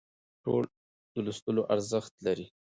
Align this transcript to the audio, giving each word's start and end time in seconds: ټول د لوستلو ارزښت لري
ټول 0.43 0.63
د 1.11 1.15
لوستلو 1.25 1.61
ارزښت 1.73 2.13
لري 2.25 2.47